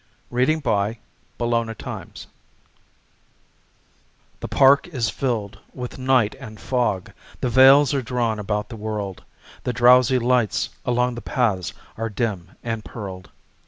Spring 0.31 0.63
Night 0.65 0.97
The 1.37 1.75
park 4.49 4.87
is 4.87 5.11
filled 5.11 5.59
with 5.75 5.99
night 5.99 6.33
and 6.39 6.59
fog, 6.59 7.11
The 7.39 7.49
veils 7.49 7.93
are 7.93 8.01
drawn 8.01 8.39
about 8.39 8.69
the 8.69 8.75
world, 8.75 9.23
The 9.63 9.73
drowsy 9.73 10.17
lights 10.17 10.69
along 10.85 11.13
the 11.13 11.21
paths 11.21 11.73
Are 11.97 12.09
dim 12.09 12.49
and 12.63 12.83
pearled. 12.83 13.29